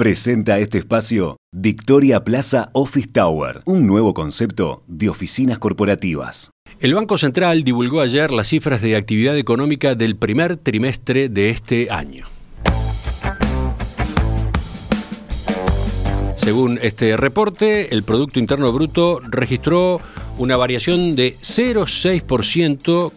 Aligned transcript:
Presenta 0.00 0.58
este 0.58 0.78
espacio 0.78 1.36
Victoria 1.54 2.24
Plaza 2.24 2.70
Office 2.72 3.08
Tower, 3.12 3.60
un 3.66 3.86
nuevo 3.86 4.14
concepto 4.14 4.82
de 4.86 5.10
oficinas 5.10 5.58
corporativas. 5.58 6.52
El 6.78 6.94
Banco 6.94 7.18
Central 7.18 7.64
divulgó 7.64 8.00
ayer 8.00 8.30
las 8.30 8.48
cifras 8.48 8.80
de 8.80 8.96
actividad 8.96 9.36
económica 9.36 9.94
del 9.94 10.16
primer 10.16 10.56
trimestre 10.56 11.28
de 11.28 11.50
este 11.50 11.90
año. 11.90 12.26
Según 16.34 16.78
este 16.80 17.18
reporte, 17.18 17.94
el 17.94 18.02
Producto 18.02 18.38
Interno 18.38 18.72
Bruto 18.72 19.20
registró 19.28 20.00
una 20.38 20.56
variación 20.56 21.14
de 21.14 21.36
0,6% 21.42 23.12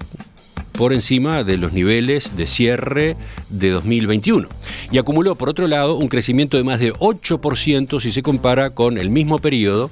por 0.74 0.94
encima 0.94 1.44
de 1.44 1.58
los 1.58 1.71
niveles 1.71 2.36
de 2.36 2.48
cierre 2.48 3.16
de 3.50 3.70
2021 3.70 4.48
y 4.92 4.98
acumuló, 4.98 5.36
por 5.36 5.50
otro 5.50 5.68
lado, 5.68 5.96
un 5.96 6.08
crecimiento 6.08 6.58
de 6.58 6.64
más 6.64 6.80
de 6.80 6.94
8% 6.94 8.02
si 8.02 8.12
se 8.12 8.23
compara 8.23 8.72
con 8.72 8.98
el 8.98 9.09
mismo 9.09 9.40
periodo, 9.40 9.90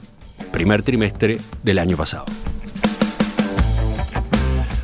primer 0.51 0.83
trimestre 0.83 1.37
del 1.63 1.79
año 1.79 1.97
pasado. 1.97 2.25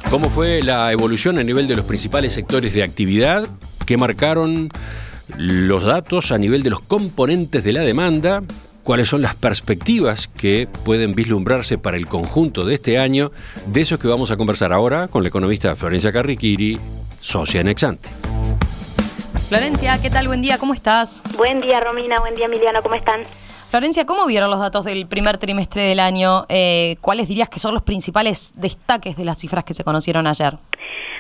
¿Cómo 0.10 0.30
fue 0.30 0.64
la 0.64 0.92
evolución 0.94 1.38
a 1.38 1.44
nivel 1.44 1.68
de 1.68 1.76
los 1.76 1.86
principales 1.86 2.32
sectores 2.32 2.73
de 2.73 2.84
actividad 2.84 3.48
que 3.86 3.98
marcaron 3.98 4.70
los 5.36 5.84
datos 5.84 6.32
a 6.32 6.38
nivel 6.38 6.64
de 6.64 6.70
los 6.70 6.80
componentes 6.80 7.64
de 7.64 7.73
la 7.73 7.82
demanda 7.82 8.44
cuáles 8.88 9.09
son 9.09 9.22
las 9.22 9.36
perspectivas 9.36 10.30
que 10.30 10.66
pueden 10.86 11.14
vislumbrarse 11.14 11.78
para 11.78 11.98
el 11.98 12.08
conjunto 12.08 12.64
de 12.64 12.76
este 12.76 12.98
año, 12.98 13.32
de 13.66 13.82
eso 13.82 14.00
que 14.00 14.08
vamos 14.08 14.32
a 14.32 14.38
conversar 14.38 14.72
ahora 14.72 15.09
con 15.09 15.23
la 15.23 15.28
economista 15.28 15.76
Florencia 15.76 16.14
Carriquiri, 16.14 16.80
socia 17.20 17.59
en 17.59 17.68
Exante. 17.68 18.08
Florencia, 19.50 20.02
¿qué 20.02 20.09
tal? 20.09 20.28
Buen 20.28 20.42
día, 20.42 20.58
¿cómo 20.58 20.73
estás? 20.73 21.22
Buen 21.36 21.59
día, 21.59 21.81
Romina, 21.81 22.22
buen 22.22 22.34
día, 22.36 22.45
Emiliano, 22.45 22.81
¿cómo 22.81 22.95
están? 22.95 23.23
Florencia, 23.72 24.05
¿cómo 24.05 24.26
vieron 24.26 24.50
los 24.50 24.59
datos 24.59 24.86
del 24.86 25.06
primer 25.06 25.38
trimestre 25.38 25.81
del 25.81 26.00
año? 26.00 26.45
Eh, 26.47 26.95
¿Cuáles 27.02 27.28
dirías 27.28 27.50
que 27.50 27.59
son 27.59 27.73
los 27.73 27.84
principales 27.84 28.53
destaques 28.56 29.17
de 29.17 29.25
las 29.25 29.38
cifras 29.38 29.66
que 29.66 29.73
se 29.73 29.84
conocieron 29.84 30.28
ayer? 30.28 30.53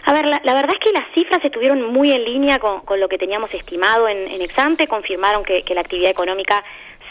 A 0.05 0.13
ver, 0.13 0.25
la, 0.25 0.39
verdad 0.53 0.73
es 0.73 0.79
que 0.79 0.93
las 0.97 1.13
cifras 1.13 1.43
estuvieron 1.43 1.91
muy 1.91 2.13
en 2.13 2.23
línea 2.23 2.59
con, 2.59 2.81
lo 2.97 3.09
que 3.09 3.17
teníamos 3.17 3.53
estimado 3.53 4.07
en, 4.07 4.29
en 4.29 4.41
Exante, 4.41 4.87
confirmaron 4.87 5.43
que, 5.43 5.63
que 5.63 5.75
la 5.75 5.81
actividad 5.81 6.09
económica 6.09 6.63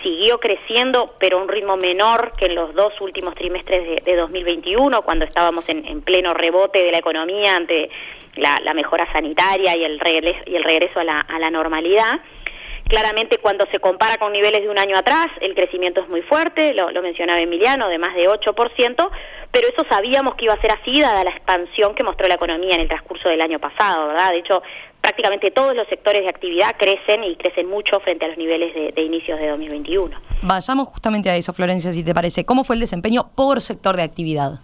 siguió 0.06 0.38
creciendo, 0.38 1.16
pero 1.18 1.38
a 1.38 1.42
un 1.42 1.48
ritmo 1.48 1.76
menor 1.76 2.30
que 2.38 2.46
en 2.46 2.54
los 2.54 2.72
dos 2.74 2.92
últimos 3.00 3.34
trimestres 3.34 4.04
de, 4.04 4.14
2021, 4.14 5.02
cuando 5.02 5.24
estábamos 5.24 5.68
en, 5.68 6.00
pleno 6.02 6.32
rebote 6.32 6.84
de 6.84 6.92
la 6.92 6.98
economía 6.98 7.56
ante 7.56 7.90
la, 8.36 8.72
mejora 8.72 9.10
sanitaria 9.12 9.76
y 9.76 9.82
el 9.82 9.98
regreso, 9.98 10.38
y 10.46 10.54
el 10.54 10.62
regreso 10.62 11.00
a 11.00 11.04
la, 11.04 11.18
a 11.18 11.40
la 11.40 11.50
normalidad. 11.50 12.20
Claramente 12.86 13.38
cuando 13.38 13.66
se 13.72 13.80
compara 13.80 14.16
con 14.16 14.32
niveles 14.32 14.62
de 14.62 14.68
un 14.68 14.78
año 14.78 14.96
atrás, 14.96 15.26
el 15.40 15.56
crecimiento 15.56 16.02
es 16.02 16.08
muy 16.08 16.22
fuerte, 16.22 16.72
lo, 16.72 16.92
lo, 16.92 17.02
mencionaba 17.02 17.40
Emiliano, 17.40 17.88
de 17.88 17.98
más 17.98 18.14
de 18.14 18.28
8%, 18.28 19.10
pero 19.56 19.68
eso 19.68 19.86
sabíamos 19.88 20.34
que 20.34 20.44
iba 20.44 20.52
a 20.52 20.60
ser 20.60 20.70
así 20.70 21.00
dada 21.00 21.24
la 21.24 21.30
expansión 21.30 21.94
que 21.94 22.04
mostró 22.04 22.28
la 22.28 22.34
economía 22.34 22.74
en 22.74 22.82
el 22.82 22.88
transcurso 22.88 23.30
del 23.30 23.40
año 23.40 23.58
pasado, 23.58 24.08
¿verdad? 24.08 24.32
De 24.32 24.40
hecho, 24.40 24.62
prácticamente 25.00 25.50
todos 25.50 25.74
los 25.74 25.88
sectores 25.88 26.24
de 26.24 26.28
actividad 26.28 26.76
crecen 26.76 27.24
y 27.24 27.36
crecen 27.36 27.66
mucho 27.66 27.98
frente 28.00 28.26
a 28.26 28.28
los 28.28 28.36
niveles 28.36 28.74
de, 28.74 29.02
inicios 29.02 29.38
de 29.38 29.48
2021. 29.48 30.14
Vayamos 30.42 30.88
justamente 30.88 31.30
a 31.30 31.36
eso, 31.36 31.54
Florencia, 31.54 31.90
si 31.90 32.04
te 32.04 32.12
parece. 32.12 32.44
¿Cómo 32.44 32.64
fue 32.64 32.76
el 32.76 32.80
desempeño 32.80 33.30
por 33.34 33.62
sector 33.62 33.96
de 33.96 34.02
actividad? 34.02 34.60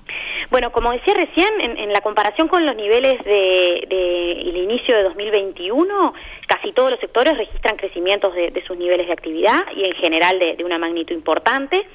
Bueno, 0.52 0.70
como 0.70 0.92
decía 0.92 1.14
recién, 1.14 1.48
en, 1.62 1.90
la 1.94 2.02
comparación 2.02 2.46
con 2.46 2.66
los 2.66 2.76
niveles 2.76 3.16
del 3.24 3.88
de, 3.88 4.62
inicio 4.62 4.94
de 4.94 5.02
2021, 5.04 6.12
casi 6.46 6.72
todos 6.72 6.90
los 6.90 7.00
sectores 7.00 7.38
registran 7.38 7.76
crecimientos 7.76 8.34
de, 8.34 8.62
sus 8.66 8.76
niveles 8.76 9.06
de 9.06 9.14
actividad 9.14 9.62
y 9.74 9.86
en 9.86 9.94
general 9.94 10.38
de 10.38 10.62
una 10.62 10.76
magnitud 10.76 11.14
importante. 11.14 11.86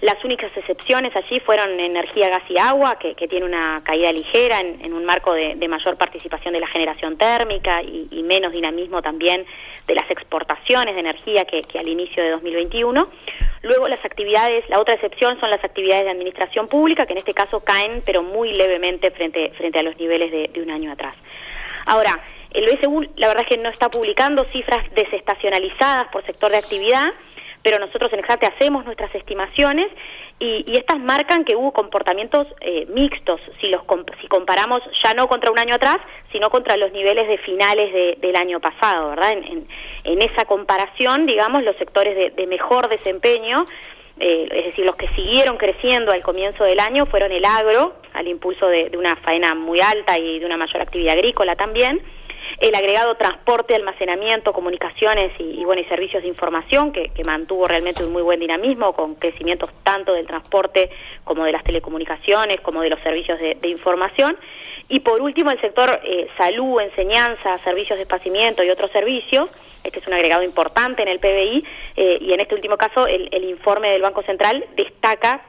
Las 0.00 0.22
únicas 0.24 0.50
excepciones 0.56 1.14
allí 1.16 1.40
fueron 1.40 1.78
energía, 1.80 2.28
gas 2.28 2.42
y 2.48 2.58
agua, 2.58 2.98
que, 2.98 3.14
tiene 3.28 3.46
una 3.46 3.80
caída 3.84 4.12
ligera 4.12 4.60
en, 4.60 4.92
un 4.92 5.04
marco 5.04 5.32
de, 5.32 5.56
mayor 5.68 5.96
participación 5.96 6.54
de 6.54 6.60
la 6.60 6.66
generación 6.66 7.16
térmica 7.16 7.82
y, 7.82 8.22
menos 8.22 8.52
dinamismo 8.52 9.02
también 9.02 9.46
de 9.86 9.94
las 9.94 10.10
exportaciones 10.10 10.94
de 10.94 11.00
energía 11.00 11.44
que, 11.44 11.78
al 11.78 11.88
inicio 11.88 12.22
de 12.22 12.30
2021. 12.30 13.08
Luego 13.66 13.88
las 13.88 14.04
actividades, 14.04 14.64
la 14.68 14.78
otra 14.78 14.94
excepción 14.94 15.40
son 15.40 15.50
las 15.50 15.62
actividades 15.64 16.04
de 16.04 16.10
administración 16.10 16.68
pública, 16.68 17.04
que 17.04 17.14
en 17.14 17.18
este 17.18 17.34
caso 17.34 17.58
caen, 17.60 18.00
pero 18.06 18.22
muy 18.22 18.52
levemente 18.52 19.10
frente, 19.10 19.50
frente 19.56 19.80
a 19.80 19.82
los 19.82 19.96
niveles 19.96 20.30
de, 20.30 20.48
de 20.54 20.62
un 20.62 20.70
año 20.70 20.92
atrás. 20.92 21.16
Ahora, 21.84 22.20
el 22.52 22.64
BSU 22.64 23.08
la 23.16 23.26
verdad 23.26 23.42
es 23.42 23.56
que 23.56 23.60
no 23.60 23.68
está 23.68 23.90
publicando 23.90 24.44
cifras 24.52 24.88
desestacionalizadas 24.94 26.06
por 26.12 26.24
sector 26.24 26.52
de 26.52 26.58
actividad, 26.58 27.08
pero 27.62 27.78
nosotros 27.78 28.12
en 28.12 28.20
Exate 28.20 28.46
hacemos 28.46 28.84
nuestras 28.84 29.14
estimaciones 29.14 29.88
y, 30.38 30.76
estas 30.76 30.98
marcan 30.98 31.44
que 31.44 31.56
hubo 31.56 31.72
comportamientos 31.72 32.46
eh, 32.60 32.86
mixtos, 32.90 33.40
si 33.60 33.68
los 33.68 33.80
si 34.20 34.28
comparamos 34.28 34.82
ya 35.02 35.14
no 35.14 35.28
contra 35.28 35.50
un 35.50 35.58
año 35.58 35.74
atrás, 35.74 35.98
sino 36.30 36.50
contra 36.50 36.76
los 36.76 36.92
niveles 36.92 37.26
de 37.26 37.38
finales 37.38 38.20
del 38.20 38.36
año 38.36 38.60
pasado, 38.60 39.10
¿verdad? 39.10 39.32
En, 39.32 39.66
esa 40.22 40.44
comparación, 40.44 41.26
digamos, 41.26 41.62
los 41.62 41.76
sectores 41.76 42.34
de, 42.36 42.46
mejor 42.46 42.88
desempeño, 42.88 43.64
eh, 44.18 44.46
es 44.50 44.64
decir, 44.66 44.84
los 44.84 44.96
que 44.96 45.08
siguieron 45.08 45.56
creciendo 45.56 46.12
al 46.12 46.22
comienzo 46.22 46.64
del 46.64 46.80
año 46.80 47.06
fueron 47.06 47.32
el 47.32 47.44
agro, 47.44 47.94
al 48.12 48.28
impulso 48.28 48.66
de, 48.68 48.90
de 48.90 48.96
una 48.96 49.16
faena 49.16 49.54
muy 49.54 49.80
alta 49.80 50.18
y 50.18 50.38
de 50.38 50.46
una 50.46 50.56
mayor 50.56 50.82
actividad 50.82 51.14
agrícola 51.14 51.56
también, 51.56 52.02
el 52.58 52.74
agregado 52.74 53.16
transporte, 53.16 53.74
almacenamiento, 53.74 54.52
comunicaciones 54.52 55.32
y, 55.38 55.64
bueno, 55.64 55.82
y 55.82 55.84
servicios 55.84 56.22
de 56.22 56.28
información, 56.28 56.92
que, 56.92 57.10
mantuvo 57.26 57.66
realmente 57.66 58.04
un 58.04 58.12
muy 58.12 58.22
buen 58.22 58.38
dinamismo, 58.38 58.92
con 58.92 59.16
crecimientos 59.16 59.70
tanto 59.82 60.12
del 60.12 60.26
transporte 60.26 60.90
como 61.24 61.44
de 61.44 61.52
las 61.52 61.64
telecomunicaciones, 61.64 62.60
como 62.60 62.82
de 62.82 62.90
los 62.90 63.00
servicios 63.00 63.38
de, 63.40 63.68
información. 63.68 64.36
Y 64.88 65.00
por 65.00 65.20
último, 65.20 65.50
el 65.50 65.60
sector 65.60 66.00
eh, 66.04 66.28
salud, 66.38 66.80
enseñanza, 66.80 67.58
servicios 67.64 67.98
de 67.98 68.02
esparcimiento 68.02 68.62
y 68.62 68.70
otros 68.70 68.92
servicios, 68.92 69.50
este 69.82 69.98
es 69.98 70.06
un 70.06 70.14
agregado 70.14 70.42
importante 70.42 71.02
en 71.02 71.08
el 71.08 71.18
PBI, 71.18 71.64
eh, 71.96 72.18
y 72.20 72.32
en 72.32 72.40
este 72.40 72.54
último 72.54 72.76
caso 72.76 73.06
el 73.06 73.44
informe 73.44 73.90
del 73.90 74.02
Banco 74.02 74.22
Central 74.22 74.64
destaca 74.76 75.42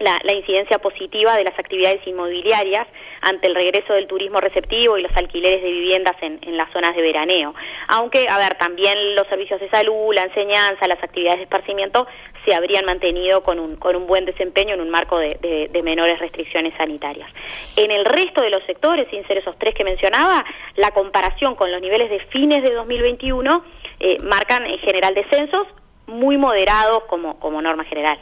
la, 0.00 0.32
incidencia 0.32 0.78
positiva 0.78 1.36
de 1.36 1.44
las 1.44 1.58
actividades 1.58 2.04
inmobiliarias 2.06 2.86
ante 3.20 3.46
el 3.46 3.54
regreso 3.54 3.92
del 3.92 4.06
turismo 4.06 4.40
receptivo 4.40 4.96
y 4.96 5.02
los 5.02 5.14
alquileres 5.14 5.62
de 5.62 5.70
viviendas 5.70 6.16
en, 6.22 6.40
las 6.56 6.72
zonas 6.72 6.96
de 6.96 7.02
veraneo. 7.02 7.54
Aunque, 7.88 8.26
a 8.28 8.38
ver, 8.38 8.54
también 8.54 9.14
los 9.14 9.26
servicios 9.28 9.60
de 9.60 9.68
salud, 9.68 10.14
la 10.14 10.22
enseñanza, 10.22 10.88
las 10.88 11.02
actividades 11.02 11.38
de 11.38 11.44
esparcimiento 11.44 12.06
se 12.44 12.54
habrían 12.54 12.86
mantenido 12.86 13.42
con 13.42 13.60
un, 13.60 13.76
con 13.76 13.94
un 13.94 14.06
buen 14.06 14.24
desempeño 14.24 14.74
en 14.74 14.80
un 14.80 14.90
marco 14.90 15.18
de, 15.18 15.68
menores 15.84 16.18
restricciones 16.18 16.74
sanitarias. 16.76 17.28
En 17.76 17.90
el 17.90 18.04
resto 18.04 18.40
de 18.40 18.50
los 18.50 18.62
sectores, 18.64 19.06
sin 19.10 19.26
ser 19.26 19.38
esos 19.38 19.58
tres 19.58 19.74
que 19.74 19.84
mencionaba, 19.84 20.44
la 20.76 20.90
comparación 20.92 21.54
con 21.54 21.70
los 21.70 21.80
niveles 21.80 22.10
de 22.10 22.20
fines 22.26 22.62
de 22.62 22.72
2021 22.72 23.64
eh, 23.98 24.16
marcan 24.22 24.66
en 24.66 24.78
general 24.78 25.14
descensos 25.14 25.66
muy 26.06 26.36
moderados 26.36 27.04
como, 27.04 27.38
como 27.38 27.60
norma 27.62 27.84
general. 27.84 28.18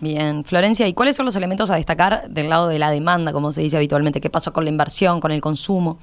Bien, 0.00 0.44
Florencia, 0.44 0.86
¿y 0.86 0.94
cuáles 0.94 1.14
son 1.14 1.26
los 1.26 1.36
elementos 1.36 1.70
a 1.70 1.76
destacar 1.76 2.28
del 2.28 2.48
lado 2.48 2.68
de 2.68 2.78
la 2.78 2.90
demanda, 2.90 3.32
como 3.32 3.52
se 3.52 3.60
dice 3.60 3.76
habitualmente? 3.76 4.20
¿Qué 4.20 4.30
pasó 4.30 4.52
con 4.52 4.64
la 4.64 4.70
inversión, 4.70 5.20
con 5.20 5.30
el 5.30 5.42
consumo? 5.42 5.98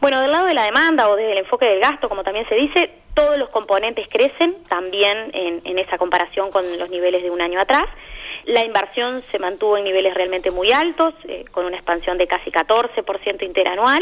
Bueno, 0.00 0.20
del 0.20 0.32
lado 0.32 0.46
de 0.46 0.54
la 0.54 0.64
demanda 0.64 1.08
o 1.08 1.16
desde 1.16 1.32
el 1.32 1.38
enfoque 1.38 1.66
del 1.66 1.80
gasto, 1.80 2.08
como 2.08 2.24
también 2.24 2.46
se 2.48 2.56
dice, 2.56 2.90
todos 3.14 3.38
los 3.38 3.48
componentes 3.50 4.08
crecen 4.08 4.56
también 4.68 5.30
en, 5.32 5.62
en 5.64 5.78
esa 5.78 5.98
comparación 5.98 6.50
con 6.50 6.64
los 6.78 6.90
niveles 6.90 7.22
de 7.22 7.30
un 7.30 7.40
año 7.40 7.60
atrás. 7.60 7.84
La 8.46 8.64
inversión 8.64 9.24
se 9.32 9.40
mantuvo 9.40 9.76
en 9.76 9.82
niveles 9.82 10.14
realmente 10.14 10.52
muy 10.52 10.70
altos, 10.70 11.14
eh, 11.26 11.44
con 11.50 11.64
una 11.66 11.74
expansión 11.74 12.16
de 12.16 12.28
casi 12.28 12.52
14% 12.52 13.42
interanual, 13.44 14.00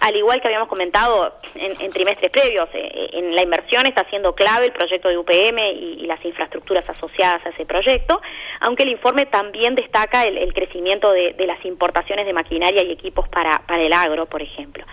al 0.00 0.14
igual 0.14 0.40
que 0.40 0.46
habíamos 0.46 0.68
comentado 0.68 1.34
en, 1.56 1.90
trimestres 1.90 2.30
previos, 2.30 2.68
eh, 2.72 3.10
en 3.14 3.34
la 3.34 3.42
inversión 3.42 3.86
está 3.86 4.04
siendo 4.08 4.32
clave 4.32 4.66
el 4.66 4.72
proyecto 4.72 5.08
de 5.08 5.18
UPM 5.18 5.58
y, 5.72 6.06
las 6.06 6.24
infraestructuras 6.24 6.88
asociadas 6.88 7.44
a 7.46 7.50
ese 7.50 7.66
proyecto, 7.66 8.20
aunque 8.60 8.84
el 8.84 8.90
informe 8.90 9.26
también 9.26 9.74
destaca 9.74 10.26
el, 10.26 10.52
crecimiento 10.52 11.12
de, 11.12 11.34
las 11.46 11.64
importaciones 11.64 12.26
de 12.26 12.32
maquinaria 12.32 12.84
y 12.84 12.92
equipos 12.92 13.28
para, 13.28 13.62
el 13.76 13.92
agro, 13.92 14.26
por 14.26 14.42
ejemplo. 14.42 14.84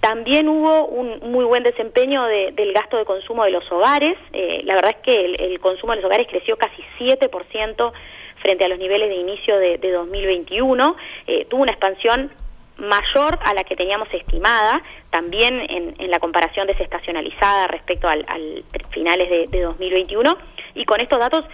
También 0.00 0.48
hubo 0.48 0.86
un 0.86 1.32
muy 1.32 1.44
buen 1.44 1.62
desempeño 1.62 2.24
del 2.26 2.72
gasto 2.72 2.96
de 2.96 3.04
consumo 3.04 3.44
de 3.44 3.50
los 3.50 3.70
hogares. 3.72 4.16
Eh, 4.32 4.60
la 4.64 4.74
verdad 4.74 4.92
es 4.96 5.02
que 5.02 5.24
el, 5.24 5.40
el, 5.40 5.60
consumo 5.60 5.92
de 5.92 5.96
los 5.96 6.04
hogares 6.04 6.26
creció 6.28 6.56
casi 6.56 6.82
7% 6.98 7.92
frente 8.46 8.64
a 8.64 8.68
los 8.68 8.78
niveles 8.78 9.08
de 9.08 9.16
inicio 9.16 9.58
de, 9.58 9.90
2021, 9.90 10.96
eh, 11.26 11.46
tuvo 11.50 11.62
una 11.62 11.72
expansión 11.72 12.30
mayor 12.76 13.40
a 13.42 13.54
la 13.54 13.64
que 13.64 13.74
teníamos 13.74 14.06
estimada, 14.14 14.80
también 15.10 15.66
en, 15.68 16.10
la 16.10 16.20
comparación 16.20 16.68
desestacionalizada 16.68 17.66
respecto 17.66 18.06
al, 18.06 18.24
finales 18.90 19.50
de, 19.50 19.60
2021, 19.60 20.38
y 20.76 20.84
con 20.84 21.00
estos 21.00 21.18
datos 21.18 21.44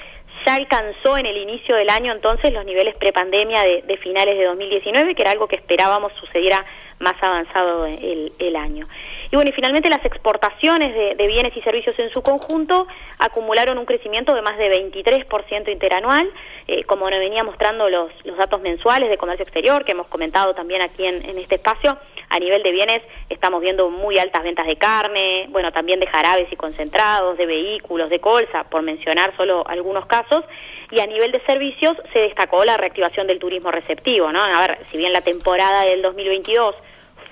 ya 0.44 0.56
alcanzó 0.56 1.16
en 1.16 1.24
el 1.24 1.38
inicio 1.38 1.76
del 1.76 1.88
año 1.88 2.12
entonces 2.12 2.52
los 2.52 2.66
niveles 2.66 2.94
prepandemia 2.98 3.62
de, 3.62 3.82
de 3.82 3.96
finales 3.96 4.36
de 4.36 4.44
2019, 4.44 5.14
que 5.14 5.22
era 5.22 5.30
algo 5.30 5.48
que 5.48 5.56
esperábamos 5.56 6.12
sucediera 6.20 6.62
más 7.02 7.14
avanzado 7.22 7.86
el, 7.86 8.32
el 8.38 8.56
año. 8.56 8.88
Y 9.32 9.36
bueno, 9.36 9.48
y 9.48 9.54
finalmente 9.54 9.88
las 9.88 10.04
exportaciones 10.04 10.94
de, 10.94 11.26
bienes 11.26 11.56
y 11.56 11.62
servicios 11.62 11.98
en 11.98 12.10
su 12.10 12.22
conjunto 12.22 12.86
acumularon 13.18 13.78
un 13.78 13.86
crecimiento 13.86 14.34
de 14.34 14.42
más 14.42 14.58
de 14.58 14.70
23% 14.70 15.72
interanual, 15.72 16.30
eh, 16.68 16.84
como 16.84 17.08
nos 17.08 17.18
venía 17.18 17.42
mostrando 17.42 17.88
los, 17.88 18.10
datos 18.36 18.60
mensuales 18.60 19.08
de 19.08 19.16
comercio 19.16 19.44
exterior, 19.44 19.86
que 19.86 19.92
hemos 19.92 20.06
comentado 20.08 20.54
también 20.54 20.82
aquí 20.82 21.06
en, 21.06 21.24
en 21.24 21.38
este 21.38 21.54
espacio. 21.54 21.96
A 22.28 22.38
nivel 22.38 22.62
de 22.62 22.72
bienes 22.72 23.00
estamos 23.30 23.62
viendo 23.62 23.88
muy 23.88 24.18
altas 24.18 24.42
ventas 24.42 24.66
de 24.66 24.76
carne, 24.76 25.46
bueno, 25.48 25.72
también 25.72 25.98
de 25.98 26.08
jarabes 26.08 26.52
y 26.52 26.56
concentrados, 26.56 27.38
de 27.38 27.46
vehículos, 27.46 28.10
de 28.10 28.20
colza, 28.20 28.64
por 28.64 28.82
mencionar 28.82 29.34
solo 29.38 29.66
algunos 29.66 30.04
casos. 30.04 30.44
Y 30.90 31.00
a 31.00 31.06
nivel 31.06 31.32
de 31.32 31.40
servicios 31.46 31.96
se 32.12 32.18
destacó 32.18 32.66
la 32.66 32.76
reactivación 32.76 33.26
del 33.26 33.38
turismo 33.38 33.70
receptivo, 33.70 34.30
¿no? 34.30 34.44
A 34.44 34.60
ver, 34.60 34.78
si 34.90 34.98
bien 34.98 35.14
la 35.14 35.22
temporada 35.22 35.86
del 35.86 36.02
2022 36.02 36.74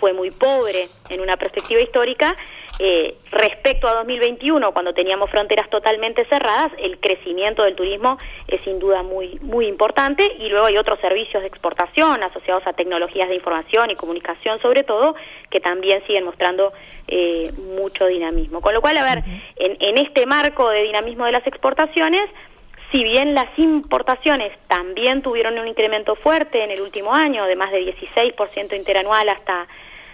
fue 0.00 0.12
muy 0.12 0.31
pobre 0.31 0.88
en 1.11 1.20
una 1.20 1.37
perspectiva 1.37 1.81
histórica. 1.81 2.35
Eh, 2.82 3.14
respecto 3.31 3.87
a 3.87 3.94
2021, 3.97 4.73
cuando 4.73 4.94
teníamos 4.94 5.31
fronteras 5.31 5.69
totalmente 5.69 6.25
cerradas, 6.25 6.73
el 6.79 6.99
crecimiento 6.99 7.62
del 7.62 7.76
turismo 7.76 8.17
es 8.49 8.58
sin 8.62 8.79
duda 8.79 9.02
muy, 9.02 9.38
muy 9.43 9.67
importante 9.67 10.25
y 10.38 10.49
luego 10.49 10.64
hay 10.64 10.79
otros 10.79 10.99
servicios 11.00 11.43
de 11.43 11.49
exportación 11.49 12.23
asociados 12.23 12.67
a 12.67 12.73
tecnologías 12.73 13.29
de 13.29 13.35
información 13.35 13.91
y 13.91 13.97
comunicación 13.97 14.62
sobre 14.62 14.82
todo, 14.82 15.14
que 15.50 15.61
también 15.61 16.02
siguen 16.06 16.25
mostrando 16.25 16.73
eh, 17.06 17.52
mucho 17.76 18.06
dinamismo. 18.06 18.62
Con 18.62 18.73
lo 18.73 18.81
cual, 18.81 18.97
a 18.97 19.05
ver, 19.05 19.25
en, 19.56 19.76
en 19.79 19.99
este 19.99 20.25
marco 20.25 20.70
de 20.70 20.85
dinamismo 20.85 21.26
de 21.26 21.32
las 21.32 21.47
exportaciones, 21.47 22.31
si 22.91 23.05
bien 23.05 23.35
las 23.35 23.56
importaciones 23.58 24.52
también 24.69 25.23
tuvieron 25.23 25.58
un 25.58 25.69
incremento 25.69 26.17
fuerte 26.17 26.64
en 26.64 26.70
el 26.70 26.81
último 26.81 27.14
año, 27.14 27.44
de 27.44 27.56
más 27.56 27.70
de 27.70 27.94
16% 27.94 28.75
interanual 28.75 29.29
hasta 29.29 29.69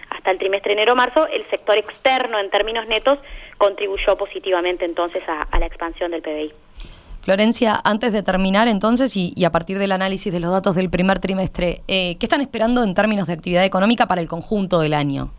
hasta 0.09 0.31
el 0.31 0.37
trimestre 0.37 0.73
enero-marzo, 0.73 1.27
el 1.27 1.47
sector 1.49 1.77
externo 1.77 2.39
en 2.39 2.49
términos 2.49 2.87
netos 2.87 3.19
contribuyó 3.57 4.17
positivamente 4.17 4.85
entonces 4.85 5.23
a, 5.27 5.57
la 5.57 5.65
expansión 5.65 6.11
del 6.11 6.21
PBI. 6.21 6.53
Florencia, 7.21 7.79
antes 7.83 8.13
de 8.13 8.23
terminar 8.23 8.67
entonces 8.67 9.15
y, 9.17 9.33
a 9.43 9.51
partir 9.51 9.79
del 9.79 9.91
análisis 9.91 10.31
de 10.31 10.39
los 10.39 10.51
datos 10.51 10.75
del 10.75 10.89
primer 10.89 11.19
trimestre, 11.19 11.81
eh, 11.87 12.15
¿qué 12.19 12.25
están 12.25 12.41
esperando 12.41 12.83
en 12.83 12.93
términos 12.93 13.27
de 13.27 13.33
actividad 13.33 13.65
económica 13.65 14.07
para 14.07 14.21
el 14.21 14.27
conjunto 14.27 14.79
del 14.79 14.93
año? 14.93 15.31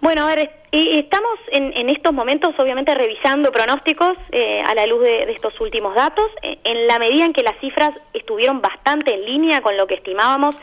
Bueno, 0.00 0.22
a 0.22 0.34
ver, 0.34 0.50
estamos 0.72 1.38
en, 1.52 1.90
estos 1.90 2.14
momentos 2.14 2.54
obviamente 2.58 2.94
revisando 2.94 3.52
pronósticos 3.52 4.16
eh, 4.32 4.62
a 4.66 4.74
la 4.74 4.86
luz 4.86 5.02
de, 5.02 5.30
estos 5.30 5.60
últimos 5.60 5.94
datos. 5.94 6.24
Eh, 6.42 6.58
en 6.64 6.86
la 6.86 6.98
medida 6.98 7.26
en 7.26 7.34
que 7.34 7.42
las 7.42 7.58
cifras 7.60 7.90
estuvieron 8.14 8.62
bastante 8.62 9.12
en 9.12 9.26
línea 9.26 9.60
con 9.60 9.76
lo 9.76 9.86
que 9.86 9.94
estimábamos, 9.94 10.56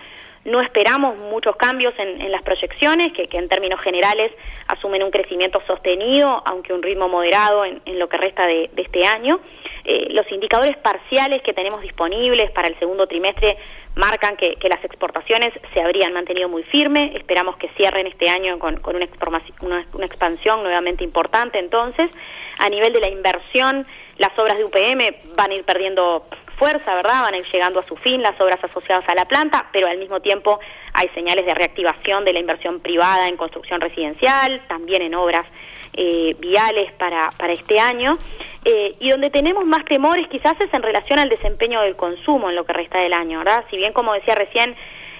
no 0.47 0.61
esperamos 0.61 1.17
muchos 1.17 1.57
cambios 1.57 1.93
en, 1.97 2.31
las 2.31 2.41
proyecciones, 2.41 3.11
que, 3.11 3.27
en 3.37 3.49
términos 3.49 3.81
generales 3.81 4.31
asumen 4.67 5.03
un 5.03 5.11
crecimiento 5.11 5.61
sostenido, 5.67 6.41
aunque 6.45 6.71
un 6.73 6.81
ritmo 6.81 7.09
moderado 7.09 7.65
en, 7.65 7.81
lo 7.99 8.07
que 8.07 8.15
resta 8.15 8.47
de, 8.47 8.69
este 8.77 9.05
año. 9.05 9.41
Eh, 9.83 10.07
los 10.11 10.29
indicadores 10.31 10.77
parciales 10.77 11.41
que 11.41 11.51
tenemos 11.51 11.81
disponibles 11.81 12.49
para 12.51 12.69
el 12.69 12.79
segundo 12.79 13.07
trimestre 13.07 13.57
marcan 13.95 14.37
que, 14.37 14.53
las 14.69 14.83
exportaciones 14.85 15.53
se 15.73 15.81
habrían 15.81 16.13
mantenido 16.13 16.47
muy 16.47 16.63
firme. 16.63 17.11
Esperamos 17.15 17.57
que 17.57 17.67
cierren 17.75 18.07
este 18.07 18.29
año 18.29 18.57
con, 18.57 18.81
una, 18.85 19.85
una 19.93 20.05
expansión 20.05 20.63
nuevamente 20.63 21.03
importante. 21.03 21.59
Entonces, 21.59 22.09
a 22.57 22.69
nivel 22.69 22.93
de 22.93 23.01
la 23.01 23.09
inversión, 23.09 23.85
las 24.17 24.37
obras 24.39 24.57
de 24.57 24.63
UPM 24.63 25.35
van 25.35 25.51
a 25.51 25.55
ir 25.55 25.65
perdiendo 25.65 26.25
fuerza, 26.57 26.95
¿verdad? 26.95 27.21
Van 27.21 27.33
a 27.33 27.37
ir 27.37 27.45
llegando 27.51 27.79
a 27.79 27.87
su 27.87 27.95
fin 27.95 28.21
las 28.21 28.39
obras 28.41 28.63
asociadas 28.63 29.07
a 29.07 29.15
la 29.15 29.25
planta, 29.25 29.67
pero 29.71 29.87
al 29.87 29.97
mismo 29.97 30.19
tiempo 30.19 30.59
hay 30.93 31.07
señales 31.09 31.45
de 31.45 31.53
reactivación 31.53 32.25
de 32.25 32.33
la 32.33 32.39
inversión 32.39 32.79
privada 32.79 33.27
en 33.27 33.37
construcción 33.37 33.79
residencial, 33.79 34.61
también 34.67 35.01
en 35.03 35.15
obras 35.15 35.45
eh, 35.93 36.35
viales 36.39 36.91
para, 36.93 37.29
para 37.37 37.53
este 37.53 37.79
año. 37.79 38.17
Eh, 38.65 38.95
y 38.99 39.09
donde 39.11 39.29
tenemos 39.29 39.65
más 39.65 39.85
temores 39.85 40.27
quizás 40.27 40.59
es 40.59 40.73
en 40.73 40.83
relación 40.83 41.19
al 41.19 41.29
desempeño 41.29 41.81
del 41.81 41.95
consumo 41.95 42.49
en 42.49 42.55
lo 42.55 42.65
que 42.65 42.73
resta 42.73 42.99
del 42.99 43.13
año, 43.13 43.39
¿verdad? 43.39 43.63
Si 43.69 43.77
bien, 43.77 43.93
como 43.93 44.13
decía 44.13 44.35
recién, 44.35 44.75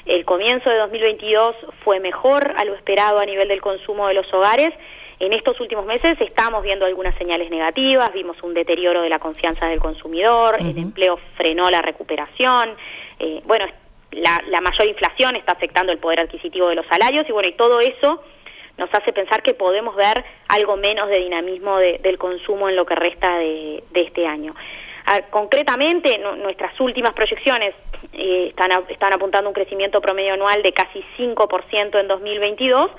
el 0.05 0.25
comienzo 0.25 0.69
de 0.69 0.77
2022 0.77 1.55
fue 1.83 1.99
mejor 1.99 2.53
a 2.57 2.65
lo 2.65 2.73
esperado 2.75 3.19
a 3.19 3.25
nivel 3.25 3.47
del 3.47 3.61
consumo 3.61 4.07
de 4.07 4.13
los 4.13 4.33
hogares, 4.33 4.73
en 5.19 5.33
estos 5.33 5.59
últimos 5.59 5.85
meses 5.85 6.19
estamos 6.21 6.61
viendo 6.63 6.85
algunas 6.85 7.15
señales 7.17 7.49
negativas, 7.49 8.13
vimos 8.13 8.41
un 8.43 8.53
deterioro 8.53 9.01
de 9.01 9.09
la 9.09 9.19
confianza 9.19 9.67
del 9.67 9.79
consumidor, 9.79 10.57
el 10.59 10.77
empleo 10.77 11.19
frenó 11.35 11.69
la 11.71 11.81
recuperación, 11.81 12.75
eh, 13.19 13.41
bueno, 13.45 13.65
la, 14.11 14.61
mayor 14.61 14.87
inflación 14.87 15.35
está 15.35 15.53
afectando 15.53 15.91
el 15.91 15.97
poder 15.97 16.19
adquisitivo 16.19 16.69
de 16.69 16.75
los 16.75 16.85
salarios 16.87 17.27
y 17.27 17.31
bueno, 17.31 17.49
y 17.49 17.53
todo 17.53 17.79
eso 17.79 18.23
nos 18.77 18.93
hace 18.93 19.11
pensar 19.11 19.41
que 19.41 19.55
podemos 19.55 19.95
ver 19.95 20.23
algo 20.49 20.77
menos 20.77 21.09
de 21.09 21.17
dinamismo 21.17 21.79
del 21.79 22.17
consumo 22.19 22.69
en 22.69 22.75
lo 22.75 22.85
que 22.85 22.93
resta 22.93 23.39
de, 23.39 23.83
este 23.95 24.27
año. 24.27 24.53
concretamente, 25.31 26.19
nuestras 26.19 26.79
últimas 26.79 27.13
proyecciones 27.13 27.73
eh, 28.13 28.49
están, 28.49 28.71
están 28.89 29.13
apuntando 29.13 29.49
un 29.49 29.55
crecimiento 29.55 29.99
promedio 29.99 30.33
anual 30.33 30.61
de 30.61 30.73
casi 30.73 31.03
5% 31.17 31.99
en 31.99 32.07
2022 32.07 32.91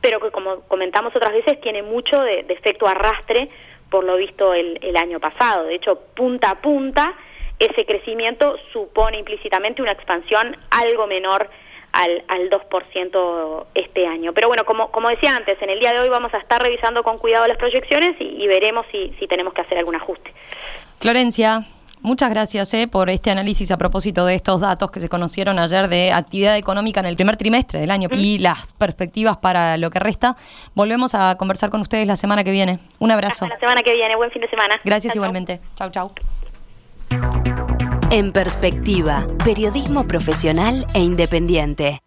pero 0.00 0.20
que 0.20 0.30
como 0.30 0.60
comentamos 0.62 1.14
otras 1.14 1.32
veces 1.32 1.60
tiene 1.60 1.82
mucho 1.82 2.20
de, 2.22 2.44
efecto 2.48 2.86
arrastre 2.86 3.48
por 3.90 4.04
lo 4.04 4.16
visto 4.16 4.54
el, 4.54 4.78
el 4.82 4.96
año 4.96 5.18
pasado. 5.18 5.64
De 5.64 5.74
hecho, 5.74 5.98
punta 6.14 6.50
a 6.50 6.60
punta, 6.60 7.14
ese 7.58 7.84
crecimiento 7.86 8.56
supone 8.72 9.18
implícitamente 9.18 9.82
una 9.82 9.92
expansión 9.92 10.56
algo 10.70 11.06
menor 11.06 11.48
al, 11.92 12.22
al 12.28 12.50
2% 12.50 13.66
este 13.74 14.06
año. 14.06 14.32
Pero 14.32 14.48
bueno, 14.48 14.64
como, 14.64 14.90
como 14.90 15.08
decía 15.08 15.34
antes, 15.34 15.60
en 15.62 15.70
el 15.70 15.80
día 15.80 15.92
de 15.92 16.00
hoy 16.00 16.08
vamos 16.08 16.32
a 16.34 16.38
estar 16.38 16.62
revisando 16.62 17.02
con 17.02 17.18
cuidado 17.18 17.46
las 17.46 17.56
proyecciones 17.56 18.16
y, 18.20 18.42
y 18.42 18.46
veremos 18.46 18.86
si, 18.92 19.14
si 19.18 19.26
tenemos 19.26 19.54
que 19.54 19.62
hacer 19.62 19.78
algún 19.78 19.96
ajuste. 19.96 20.32
Florencia, 21.00 21.62
Muchas 22.08 22.30
gracias 22.30 22.72
eh, 22.72 22.88
por 22.90 23.10
este 23.10 23.30
análisis 23.30 23.70
a 23.70 23.76
propósito 23.76 24.24
de 24.24 24.34
estos 24.34 24.62
datos 24.62 24.90
que 24.90 24.98
se 24.98 25.10
conocieron 25.10 25.58
ayer 25.58 25.88
de 25.88 26.10
actividad 26.10 26.56
económica 26.56 27.00
en 27.00 27.06
el 27.06 27.16
primer 27.16 27.36
trimestre 27.36 27.80
del 27.80 27.90
año 27.90 28.08
y 28.10 28.38
las 28.38 28.72
perspectivas 28.72 29.36
para 29.36 29.76
lo 29.76 29.90
que 29.90 29.98
resta. 29.98 30.34
Volvemos 30.74 31.14
a 31.14 31.36
conversar 31.36 31.68
con 31.68 31.82
ustedes 31.82 32.06
la 32.06 32.16
semana 32.16 32.44
que 32.44 32.50
viene. 32.50 32.78
Un 32.98 33.10
abrazo. 33.10 33.46
la 33.46 33.58
semana 33.58 33.82
que 33.82 33.92
viene. 33.92 34.16
Buen 34.16 34.30
fin 34.30 34.40
de 34.40 34.48
semana. 34.48 34.80
Gracias 34.84 35.14
igualmente. 35.16 35.60
Chau, 35.76 35.90
chau. 35.90 36.12
En 38.10 38.32
perspectiva, 38.32 39.26
periodismo 39.44 40.08
profesional 40.08 40.86
e 40.94 41.00
independiente. 41.00 42.00